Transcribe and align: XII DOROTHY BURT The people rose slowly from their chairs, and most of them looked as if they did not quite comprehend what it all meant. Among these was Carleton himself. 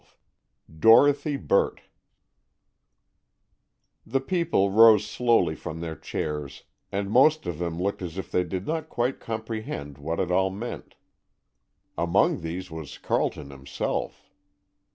XII 0.03 0.77
DOROTHY 0.79 1.37
BURT 1.37 1.81
The 4.03 4.19
people 4.19 4.71
rose 4.71 5.05
slowly 5.05 5.53
from 5.55 5.79
their 5.79 5.95
chairs, 5.95 6.63
and 6.91 7.11
most 7.11 7.45
of 7.45 7.59
them 7.59 7.79
looked 7.79 8.01
as 8.01 8.17
if 8.17 8.31
they 8.31 8.43
did 8.43 8.65
not 8.65 8.89
quite 8.89 9.19
comprehend 9.19 9.99
what 9.99 10.19
it 10.19 10.31
all 10.31 10.49
meant. 10.49 10.95
Among 11.99 12.41
these 12.41 12.71
was 12.71 12.97
Carleton 12.97 13.51
himself. 13.51 14.31